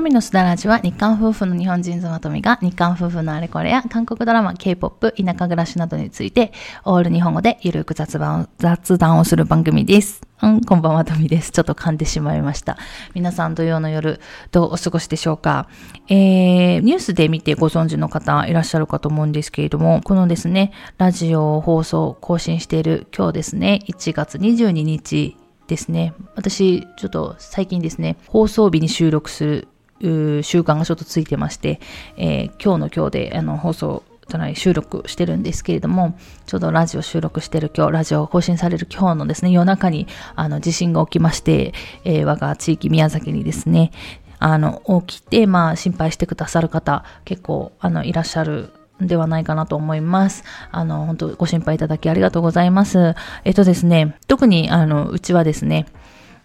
[0.00, 6.52] 富のすだらじは日韓夫婦の日本人妻富が日韓夫婦のあれこれや韓国ドラマ、K-POP、田舎暮らしなどについて
[6.86, 10.22] オール日本語でゆるく雑談雑談をする番組です。
[10.40, 11.50] うん、こんばんは、とみです。
[11.52, 12.78] ちょっと噛んでしまいました。
[13.12, 14.20] 皆さん土曜の夜、
[14.52, 15.68] どうお過ごしでしょうか？
[16.08, 25.36] えー、ニュースで見てご存知の方いらっしゃるかと思うんですけれども、このですね、ラジオ放送更新している今日ですね、1月22日
[25.66, 26.14] ですね。
[26.36, 29.68] 私、ちょっと最近ですね、放送日に収録する
[30.00, 31.80] 習慣がちょっとついてまして、
[32.16, 43.92] えー、今日の今日であの放送じゃない収録してるんですけれども、ちょうどラジオ収録してる今日、ラジオ更新される今日のですね、夜中にあの地震が起きまして、えー、我が地域宮崎にですね、
[44.40, 50.44] あの、起きて、まあ、心配してくださる方、結構、あの、いらっしゃるんではないかなと思います。
[50.72, 53.14] あの、本当ご心配いただきありがとうございます。
[53.44, 55.86] えっとですね、特に、あの、うちはですね、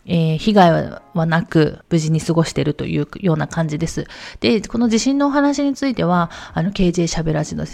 [0.06, 0.72] えー、被害
[1.14, 4.06] はなく無事に過ごしているというような感じです。
[4.40, 7.66] で、この地震のお話については、あの、KJ しゃべらじの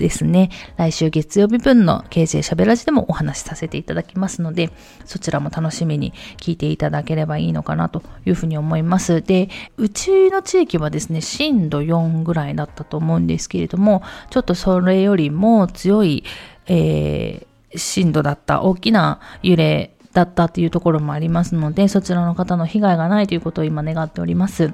[0.00, 4.70] ですね、来週月曜日分の KJ しゃべらじでもお話しさせていただきますので、
[5.04, 9.20] そちらも楽しみに聞いていただければいいのかなというふうに思います。
[9.20, 16.24] で、うちの地域はですね、震度4ぐらいだったと思うんですけれども、ちょっとそれよりも強い、
[16.66, 24.72] えー、震度だった大きな揺れだったっていうところもありますので、そちらの方の被害がないということを今願っております。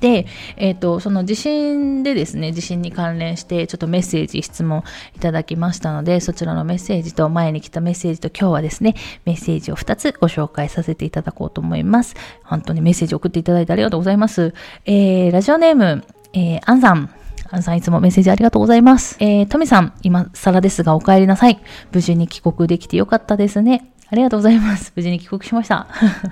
[0.00, 4.84] で、えっ、ー、と、その地震でですね、地震に関連してちょっとメッセージ、質問
[5.16, 12.14] いただきましたので、そちらのメッセージと前に来たメッセージと今日はですね、メッセージを2つご紹介させていただこうと思います。
[12.44, 14.54] 本当にメッセージ送っていただいてありがとうございます。
[14.84, 17.10] えー、ラジオネーム、えー、アンさん。
[17.50, 19.16] アンさんいつもメッセージありがとうございます。
[19.20, 21.58] えー、トミさん、今更ですがお帰りなさい。
[21.92, 23.90] 無事に帰国できてよかったですね。
[24.10, 24.90] ありがとうございます。
[24.96, 25.86] 無事に帰国しました。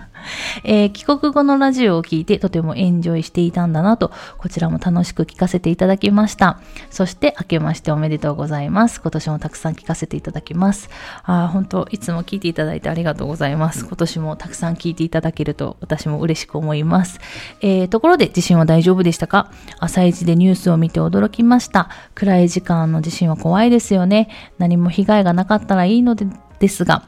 [0.65, 6.59] えー、帰国後のラジオを聞いてとてもエンジョイしていたんだなと、こちらも楽しく聞かせていただきました。
[6.91, 9.01] そして明けましておめでとうございます。
[9.03, 10.89] 今年もたくさん聞かせていただきます。
[11.25, 13.85] あ本当いつも聞いていただいてありがとうございます。
[13.85, 17.21] 今年もたくさん聞いていただけると私も嬉しく思います。
[17.61, 19.51] えー、ところで地震は大丈夫でしたか？
[19.79, 21.91] 朝一でニュースを見て驚きました。
[22.15, 24.31] 暗い時間の地震は怖いですよね。
[24.59, 26.27] 何も被害がなかったらいいので
[26.59, 27.05] ですが、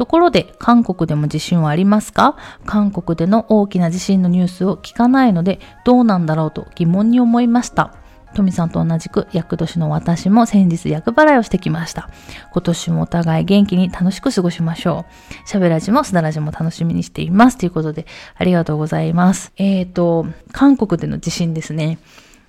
[0.00, 2.34] ところで、韓国でも地震はありますか？
[2.64, 7.92] 韓国での大きな地震のニュースを聞かないので、どうなんだろうと疑問に思いました。
[8.34, 12.08] トミさんと同じく厄年の私も先日厄払いをしてきました。
[12.50, 15.04] 今年もお互い元気に楽しく過ごしましょ
[15.44, 15.48] う。
[15.48, 17.58] しゃべらじもすだらじも楽しみにしています。
[17.58, 18.06] ということで、
[18.36, 19.52] ありがとうございます。
[19.58, 21.98] えっ、ー、と、韓国での地震ですね。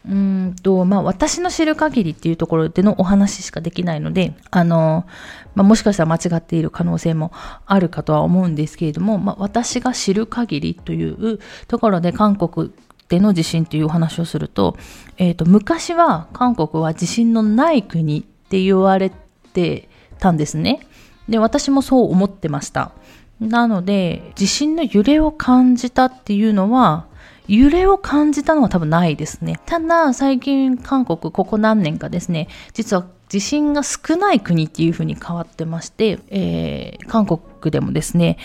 [0.09, 5.05] うんと、まあ、私の知る限りっていうところでのお話しかできないので、あの、
[5.53, 7.31] まあ、もしかしたら間違っている可能性も
[7.65, 12.71] あるかとは思うんですけれども、まあ、私が知る限りというところで韓国
[13.09, 14.75] での地震というお話をすると、
[15.17, 19.11] えっ、ー、と、昔は韓国は地震のない国って言われ
[19.53, 19.87] て
[20.17, 20.87] たんですね。
[21.29, 22.93] で、私もそう思ってました。
[23.39, 27.07] なので、地震の揺れを感じたっていうのは、
[27.47, 29.59] 揺れを感じたのは多分ないですね。
[29.65, 37.39] ただ、最近韓国ここ何年かですね、実は地震が少ない国っていう風に変わってまして、えー、韓国
[37.71, 38.37] でもですね、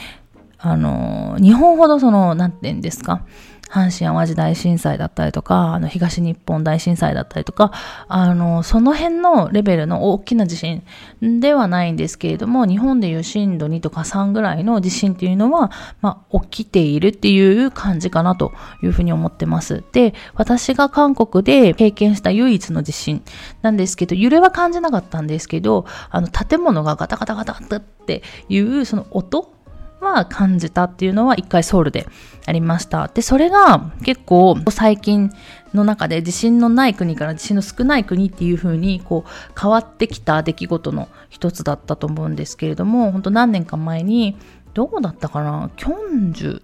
[0.59, 3.22] あの、日本ほどその、なんて言うんですか、
[3.71, 7.72] 阪神淡路大震災だったりとか、あの東日本大震災だったりとか、
[8.09, 10.83] あの、その辺のレベルの大きな地震
[11.21, 18.53] ではないんですけれども、日本でいう震度2とか3ぐらいの地震っていうのは、まあ、起きているっていう感じかなと
[18.83, 19.83] いうふうに思ってます。
[19.93, 23.23] で、私が韓国で経験した唯一の地震
[23.62, 29.56] なんですけど、揺れは感じなかったんですけど、あの、建物がガタガタガタガタっていうその音
[30.01, 32.07] は感じたっていうのは一回ソウルで
[32.47, 33.09] ありました。
[33.09, 35.33] で、それが結構最近
[35.75, 44.37] の中で地震のない国から地震の少ない国っていう風にこう変わってきた出来事の一つだったと思うんですけれども、本当何年か前に
[44.75, 45.71] どこだったかな？
[45.77, 46.62] キョンジュ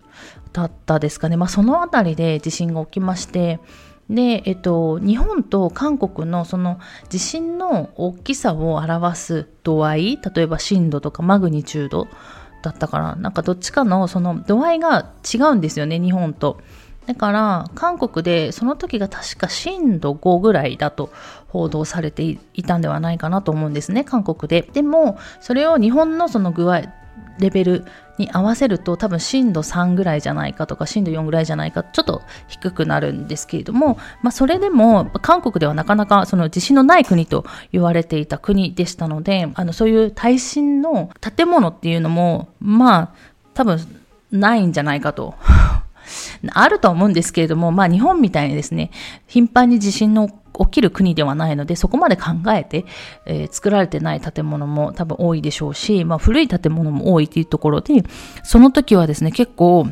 [0.52, 1.36] だったですかね。
[1.36, 3.58] まあその辺りで地震が起きまして、
[4.10, 6.78] で、えっと、日本と韓国のその
[7.08, 12.08] 地震の大きさを表す度合い、例えば震度とかマグニチュード
[12.62, 16.58] だったから、なんかどっちかのその度合いが違うんですよね、日本と。
[17.06, 21.10] だから、韓国でその時が確か震度5ぐらいだと
[21.48, 24.68] 報道されていたんではないかなと思うんですね、韓国で。
[24.72, 26.82] でも、それを日本のその具合、
[27.38, 27.84] レベル
[28.18, 43.14] に合わせると多分震度3ぐらいじゃないかとか震度4ぐらいじゃないかちょっと低くなるんですけれども、まあ、それでも韓国ではなかなかその地震のない国と言われていた国でしたのであのそういう耐震の建物っていうのもまあ
[43.54, 43.78] 多分
[44.30, 45.34] ないんじゃないかと。
[46.52, 48.90] あると思うんですけれども、まあ日本みたいにですね、
[49.26, 52.84] 頻繁に地震の起きる国ではないので、そこまで考えて、
[53.26, 58.04] えー、作られてない建物も多分多いでしょうし、まあ古い建物も多いというところで、
[58.42, 59.86] その時はですね、結構、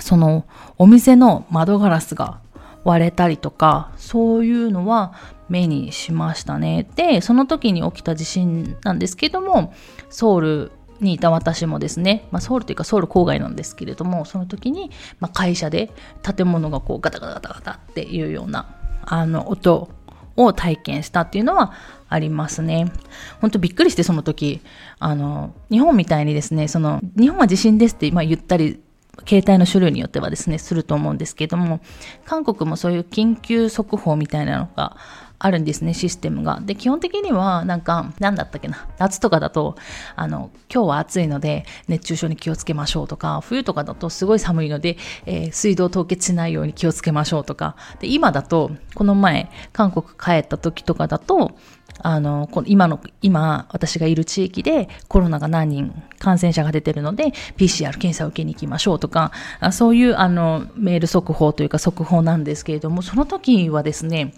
[0.00, 0.44] その
[0.76, 2.40] お店の窓ガラスが
[2.84, 5.14] 割れたりとか、そういうのは
[5.48, 6.86] 目にしましたね。
[6.96, 9.72] で、その時に起きた地震なんですけども、
[10.10, 15.90] ソウルにいた私もですね、まあ、ソウルというかソウル郊外なんですけれども、その時に、まあ、会社で
[16.22, 18.74] 建物がこうガタガタガタガタっていうような
[19.04, 19.90] あの音
[20.36, 21.72] を体験したっていうのは
[22.08, 22.92] ありますね。
[23.40, 24.60] ほんとびっくりしてその時、
[24.98, 28.80] あの、日本みたいにですね、その、日本は地震ですって、まあ、言ったり
[29.26, 31.80] 携帯の種類によってはですね、すると思うんですけども、
[32.24, 34.96] 韓国もそういう緊急速報みたいなのが
[35.38, 36.60] あるんですね、システムが。
[36.62, 39.76] で、基本的には、なんか、なんだったっけな、夏とかだと、
[40.16, 44.96] あの、今日は暑いので、熱中症に気をつけましょうとか、冬とかだとすごい寒いので、
[45.26, 51.52] えー、水道凍結しないように気をつけましょうとか、で、今だと、この前、韓国帰った時とかだと、
[52.00, 59.32] あの、この今の、今、私がいる地域でコロナが何人感染者が出てるので、PCR 検査を受けに行きましょうとか、
[59.72, 64.34] そういうあの、メール速報というか速報なんですけれども、その時はですね、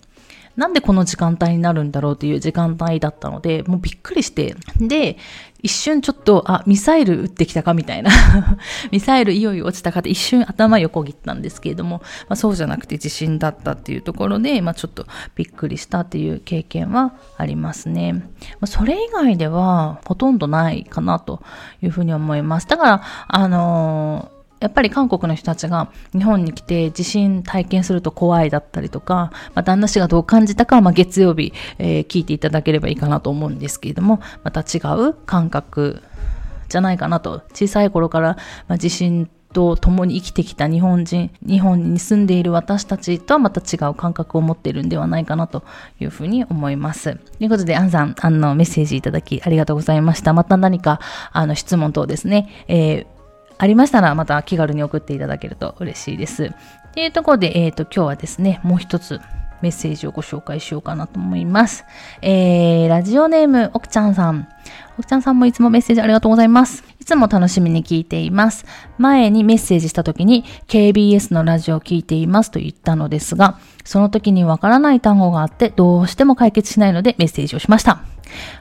[0.57, 5.19] なんでこの時間帯になるんだろうっていう時間帯だったので、もうびっくりして、で、
[5.63, 8.11] 一瞬ちょっと、あ、ミサイル撃ってきたかみたいな
[8.93, 18.13] ミサイルいよいよ落ちたかって一瞬頭横切ったんですけれども、まあ、そうじゃなくて地震だったっていうところで、まあ、ちょっとびっくりしたっていう経験はありますね。
[18.13, 18.21] ま
[18.63, 21.43] あ、それ以外ではほとんどないかなと
[21.83, 22.69] いうふうに思います。
[22.69, 36.03] だから、あのーやっぱり韓国の人たちが日本に来て地震体験すると怖いだったりとか、まあ、旦那氏がどう感じたかは、まあ、月曜日、えー、聞いていただければいいかなと思うんですけれども、また違う感覚
[36.69, 37.43] じゃないかなと。
[37.53, 38.37] 小さい頃から、
[38.69, 45.65] まあ、地震と共に生きてきた日本人、日本に住んでいる私たちとはまた違う感覚を持っているんではないかなと
[46.01, 47.17] いうふうに思います。
[47.17, 50.33] ということで、アンさん、あの、メッセージいただきありがとうございました。
[50.33, 51.01] また何か、
[51.33, 53.16] あの、質問等ですね、えー
[53.59, 56.45] ありましたらまた気軽に送っていただけると嬉しいです。
[56.47, 59.21] っていうところで、えっ、ー、と、今日はですね、もう一つ
[59.63, 61.85] メッセージをご紹介しようかなと思います。
[62.23, 64.49] えー、ラジオネーム、奥ちゃんさん。
[64.99, 66.85] 奥ちゃんさんもいつもメッセージありがとうございます。
[67.01, 68.65] いつも楽しみに聞いています。
[68.99, 78.01] 前にメッセージした時に KBS のラジオを聞いていますと言ったのですが、その時にわからない単語があってどうしても解決しないのでメッセージをしました。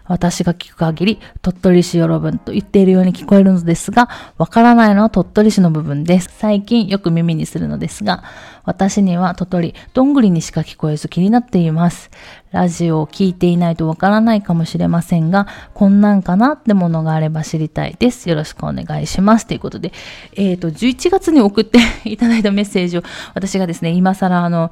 [0.08, 6.30] 私が聞く限り、鳥取市よろぶんと言っているように聞こえるのですが、わからないのは鳥取市の部分です。
[6.38, 8.24] 最近よく耳にするのですが、
[8.66, 12.10] 私には鳥取、どんぐりにしか聞こえず気になっています。
[12.52, 18.30] ラジオを聞いていないとわからないかもしれませんが、こんなんかなってものがあれば知りたいです。
[18.30, 19.46] よろしくお願いします。
[19.46, 19.92] ということで、
[20.36, 23.04] えっ、ー、と、11月に送っていただいたメッセージを
[23.34, 24.72] 私がですね、今更あの、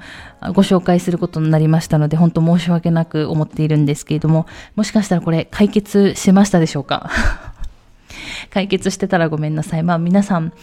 [0.54, 7.10] ご紹介することになりましたので、本当申し訳なく思っているんですけれども、もしかしたらこれ解決しましたでしょうか？
[8.52, 9.84] 解決してたらごめんなさい。
[9.84, 10.54] まあ皆さん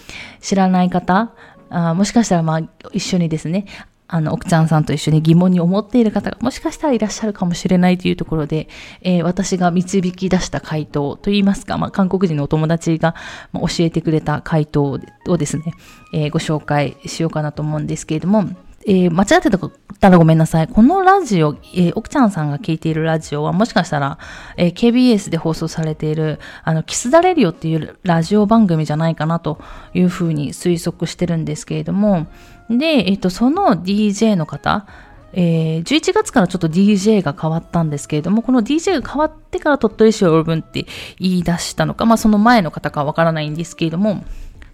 [0.40, 1.30] 知らない方、
[1.70, 2.60] あもしかしたらまあ
[2.92, 3.66] 一緒にですね、
[4.12, 8.68] あの、奥ちゃんさんと一緒に疑問に思っている方がもしかしたらいらっしゃるかもしれないというところで、
[9.02, 13.14] えー、私が導き出した回答といいますか、まあ、韓国人のお友達が
[13.54, 15.74] 教えてくれた回答をですね、
[16.12, 18.48] えー、ご紹介しようかなと思うんですけれども、
[18.86, 20.68] えー、間違ってたらごめんなさい。
[20.68, 24.18] このラジオ、えー、奥ちゃんさんが聞いているラジオはもしかしたら、
[24.56, 29.60] えー、KBS で放送されている、あの、キスダレリオっていうラジオ番組じゃないかなと
[29.92, 32.26] いうふうに推測してるんですけれども、
[32.70, 34.86] で、えっ、と、その DJ の方、
[35.32, 40.86] えー、11月からちょっと DJ が変わったんですけれども、この DJ が変わってから鳥取市を呼ぶって
[41.18, 44.24] 言い出したのか、まあその前の方かわからないんですけれども、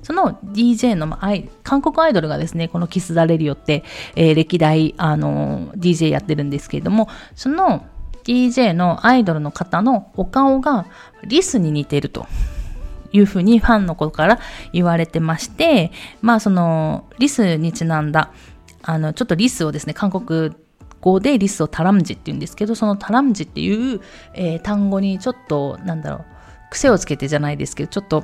[0.07, 1.19] その DJ の、
[1.65, 3.83] 韓国アイドルがですね、このキスダレリオって、
[4.15, 7.87] えー、歴代、あの、DJ やってるんですけれども、その
[8.23, 10.87] DJ のアイドルの方のお顔が
[11.25, 12.29] リスに似てると。
[13.13, 14.39] いうふうにファンの子から
[14.73, 18.31] 言われてまして、まあそのリスにちなんだ、
[18.83, 20.55] あのちょっとリスをですね、韓国
[21.01, 24.01] 語でリスをタラムジって言うんですけど、そのタラムジっていう、
[24.35, 26.25] えー、単語にちょっと、なんだろう、
[26.71, 28.23] 癖をつけてじゃないですけど、ちょっと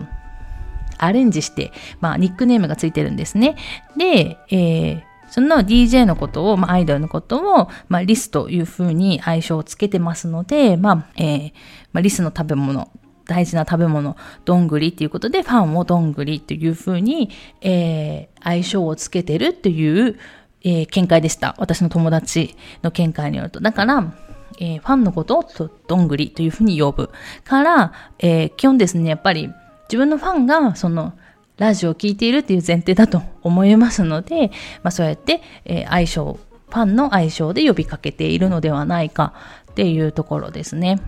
[1.05, 3.57] アレンジして、まあ、ニックネームがついてるんですね。
[3.97, 11.53] で、えー、その DJ のことを、まあ、アイドルのことを、まあ、リスというふうに愛称をつけてますので、まあ、えー、
[11.93, 12.91] まあ、リスの食べ物、
[13.25, 17.31] 大事な食べ物、どんぐりっていうことで、ファンをどんぐりというふうに、
[17.61, 20.19] えー、愛称をつけてるっていう、
[20.65, 21.55] えー、見解でした。
[21.59, 23.61] 私の友達の見解によると。
[23.61, 24.13] だから、
[24.59, 25.45] えー、ファンのことを
[25.89, 27.11] どんぐりというふうに呼ぶ
[27.45, 29.51] から、えー、基本ですね、やっぱり
[29.93, 31.13] 自分のファンが、その、
[31.59, 34.51] ラジオを聴いているっていう前提だと思いますので、
[34.83, 36.39] まあ、そうやって、えー、相性、
[36.71, 39.35] ファンの相性で呼びかけているのではないか
[39.71, 40.99] っていうところですね。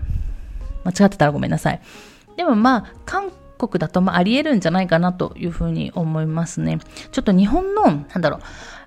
[0.83, 1.81] 間違ってたらごめんなさい。
[2.37, 6.77] でもまあ、韓国だとまああり得るんじゃないかなというふうに思いますね。
[7.11, 8.39] ちょっと日本の、なんだろう、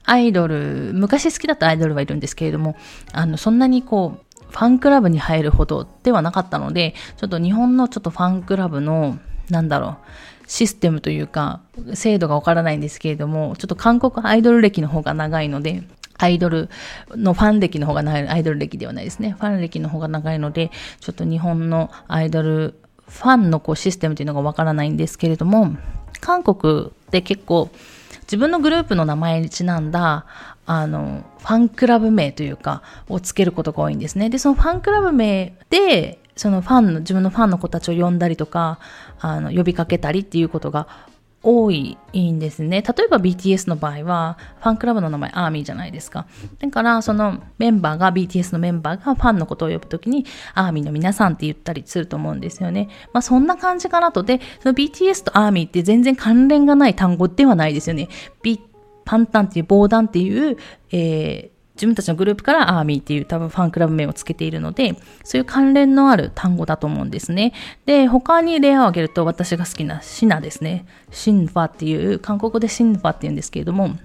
[0.04, 2.76] アイドル、昔好きだったアイドルはいるんですけれども、
[3.12, 9.18] あの、そんなにこう、ファンクラブに入るほどではなかったので、ちょっと日本のちょっとファンクラブの、
[9.50, 9.96] なんだろう、
[10.46, 11.60] システムというか、
[11.94, 15.82] 制度がわからないんですけれども、ちょっと韓国アイドル歴の方が長いので、
[16.18, 16.68] アイドル
[17.10, 19.36] のファン歴の方が長い、アイドル歴ではないですね。
[19.38, 22.74] ファン歴の方が長いので、ちょっと日本のアイドル、
[23.08, 25.76] ファンのこうシステムというのがわからないんですけれども、
[26.20, 27.70] 韓国って結構
[28.22, 30.26] 自分のグループの名前にちなんだ、
[30.66, 34.28] あの、ファンクラブ名というか、をつけることが多いんですね。
[34.28, 38.78] で、そのファンクラブ名で、そのファンの、自分のファンの子たちを呼んだりとか、
[39.20, 40.86] あの、呼びかけたりっていうことが
[41.42, 42.82] 多いんですね。
[42.82, 46.26] 例えば BTS の場合は、ファンクラブの名前アーミーじゃないですか。
[46.60, 52.88] だから、そのメンバーが、BTS のメンバーがファンのことを呼ぶときに、アーミーの皆さんって言ったりすると思うんですよね。
[53.12, 54.22] まあそんな感じかなと。
[54.22, 58.08] で、その BTS とアーミーって全然関連がない単語ではないですよね。
[59.04, 60.56] パンタンっていう、防弾っていう、
[60.92, 67.52] えー、自分たちのグループからアーミーっていう多分ファンクラブ名をつけているので、そういう関連のある単語だと思うんですね。
[67.86, 70.86] で、他に例を挙げると私が好きなシナですね。
[71.12, 73.96] シンファっていう、韓国語でシンファっていうんですけれども、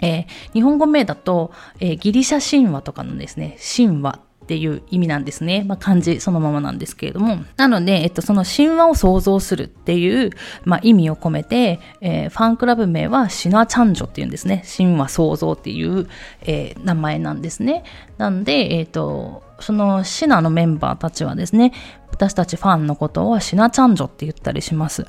[0.00, 4.18] えー、日本語名だと、えー、ギリシャ神話とかのですね、神話
[4.52, 5.64] っていう意味なんですね。
[5.66, 7.38] まあ、漢字そのままなんですけれども。
[7.56, 10.30] なので、えっと、その神話を創造するっていう、
[10.64, 14.62] まあ、意味を込めて、えー、ファンクラブ名はシナチャンジョっていうんですね。
[14.76, 16.06] 神話創造っていう、
[16.42, 17.82] えー、名前なんですね。
[18.18, 21.72] なんで、えっ、と、そのシナのメンバーたちはですね、
[22.10, 25.02] 私たちファンのことはシナチャンジョって言ったりします。
[25.02, 25.06] っ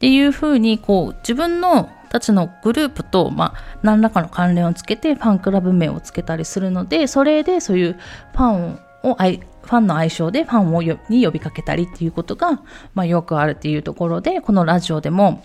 [0.00, 7.96] ていうふうに、こう、自分のたちのグループと、まあ、何らかの関連をつけてファンクラブ名をつけたりするので、それでそういう
[8.32, 12.60] ファンを、ファンの愛称でファンをに呼びかけたりっていうことが、
[12.92, 15.42] まあ、よくあるっていうところで、このラジオでも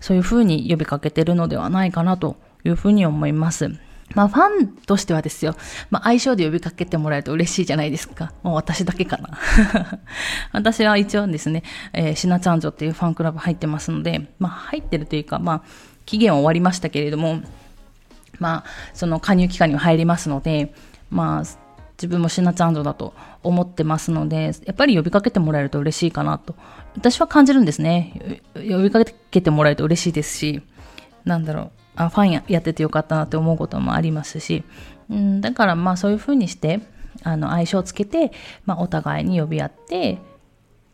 [0.00, 3.70] そういうふうに呼びかけてるのではないかなというふうに思います。
[4.14, 5.54] まあファンとしてはですよ、
[5.90, 8.32] まあ相性で呼びかけてもらえると嬉しいじゃないですか。
[8.42, 9.38] もう私だけかな。
[10.52, 15.62] 私は一応ですね、えー、シナチャンジョっていうファンクラブ入ってますので、まあ入ってるというか、まあ
[16.08, 17.42] 期限は終わりましたけれども、
[18.38, 20.72] まあその加入期間には入りますので、
[21.10, 21.44] まあ
[21.98, 23.12] 自分もシナチャンジョだと
[23.42, 26.54] 思ってますので、やっぱり呼びかけてもらえると嬉しいかなと。
[26.96, 28.40] 私は感じるんですね。
[28.54, 30.62] 呼びかけてもらえると嬉しいですし、
[31.26, 31.70] なんだろう。
[31.96, 34.64] あファンややっててよかったなって思うこともありますし、
[35.10, 36.80] うん、だからまあそういうふうにして
[37.22, 38.32] あの相性をつけて、
[38.64, 40.18] まあ、お互いに呼び合ってっ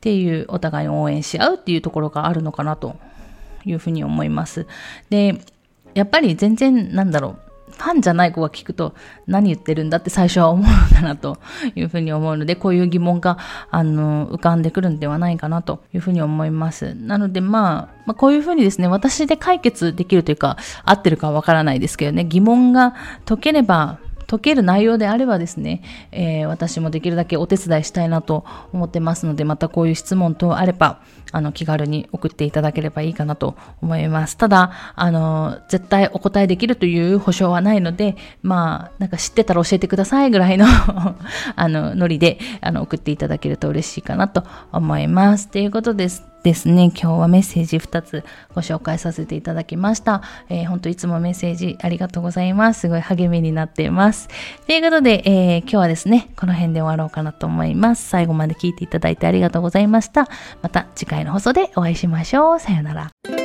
[0.00, 2.96] ていうお互いに応援し合うっていうところがあるのかなと
[3.64, 4.66] いうふうに思います。
[5.10, 5.40] で
[5.94, 7.44] やっぱり全然なんだろう
[7.76, 8.94] ファンじゃない子が聞くと
[9.26, 11.38] 何言ってるんだって最初は思うのかなと
[11.74, 13.38] いうふうに思うので、こういう疑問が、
[13.70, 16.94] あの、浮かんでくるんではないかなというふうに思います。
[16.94, 22.94] なので、まあ、まあ、こういうふうにですね、私で解決できるというか、合ってるかわからないですけどね、疑問が
[23.24, 31.00] 解ければ、解ける内容であればですね、えー、私もできるだけお手伝いしたいなと思ってますので、またこういう質問等あれば、
[31.34, 34.36] あの、気軽に送っていただければいいかなと思います。
[34.36, 40.66] ただ、あの、絶対お答えできるという保証はないので、まあ、なんか知ってたら教えてくださいぐらいの
[41.56, 45.48] あの、ノリで、あの、送っていただけると嬉しいかなと思います。
[45.48, 46.34] ということです。
[46.44, 48.22] ですね、今日はメッセージ2つ
[48.54, 50.20] ご紹介させていただきました。
[50.50, 52.80] えー、本当いつもメッセージありがとうございます。
[52.80, 54.28] すごい励みになっています。
[54.66, 58.06] ということで、えー、今日はですね、この辺で終わろうかなと思います。
[58.06, 60.28] 最後まで聞いていただいてありがとうございました。
[60.60, 62.60] また次回回の放送でお会いしましょう。
[62.60, 63.43] さよなら。